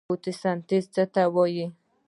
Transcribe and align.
فوتوسنتیز 0.09 0.85
څه 0.93 1.03
ته 1.13 1.23
وایي؟ 1.35 1.65